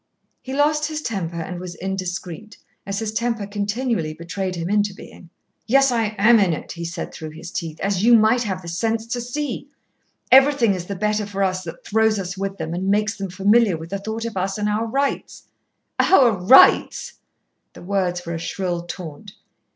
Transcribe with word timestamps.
He 0.41 0.51
lost 0.51 0.87
his 0.87 1.03
temper 1.03 1.39
and 1.39 1.59
was 1.59 1.75
indiscreet, 1.75 2.57
as 2.87 2.97
his 2.97 3.11
temper 3.11 3.45
continually 3.45 4.15
betrayed 4.15 4.55
him 4.55 4.67
into 4.67 4.95
being. 4.95 5.29
"Yes, 5.67 5.91
I 5.91 6.15
am 6.17 6.39
in 6.39 6.53
it," 6.53 6.71
he 6.71 6.85
said 6.85 7.13
through 7.13 7.29
his 7.29 7.51
teeth, 7.51 7.79
"as 7.81 8.03
you 8.03 8.15
might 8.17 8.41
have 8.41 8.63
the 8.63 8.67
sense 8.67 9.05
to 9.05 9.21
see. 9.21 9.69
Everything 10.31 10.73
is 10.73 10.85
the 10.87 10.95
better 10.95 11.27
for 11.27 11.43
us 11.43 11.63
that 11.65 11.85
throws 11.85 12.17
us 12.17 12.35
with 12.35 12.57
them, 12.57 12.73
and 12.73 12.87
makes 12.89 13.15
them 13.15 13.29
familiar 13.29 13.77
with 13.77 13.91
the 13.91 13.99
thought 13.99 14.25
of 14.25 14.35
us 14.37 14.57
and 14.57 14.67
our 14.67 14.87
rights." 14.87 15.43
"Our 15.99 16.31
rights," 16.31 17.19
the 17.73 17.83
words 17.83 18.25
were 18.25 18.33
a 18.33 18.39
shrill 18.39 18.81
taunt. 18.87 19.33